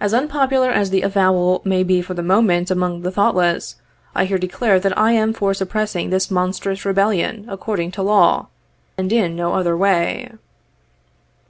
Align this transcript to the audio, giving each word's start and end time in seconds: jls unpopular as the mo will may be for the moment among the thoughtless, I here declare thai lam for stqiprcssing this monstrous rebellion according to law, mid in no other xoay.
jls 0.00 0.16
unpopular 0.16 0.70
as 0.70 0.90
the 0.90 1.02
mo 1.16 1.32
will 1.32 1.60
may 1.64 1.82
be 1.82 2.00
for 2.00 2.14
the 2.14 2.22
moment 2.22 2.70
among 2.70 3.00
the 3.02 3.10
thoughtless, 3.10 3.74
I 4.14 4.26
here 4.26 4.38
declare 4.38 4.78
thai 4.78 4.90
lam 4.90 5.32
for 5.32 5.50
stqiprcssing 5.50 6.10
this 6.10 6.30
monstrous 6.30 6.84
rebellion 6.84 7.46
according 7.48 7.90
to 7.98 8.02
law, 8.02 8.46
mid 8.96 9.12
in 9.12 9.34
no 9.34 9.54
other 9.54 9.74
xoay. 9.74 10.38